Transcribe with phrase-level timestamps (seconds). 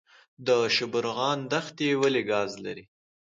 [0.75, 2.85] شبرغان دښتې ولې ګاز لري؟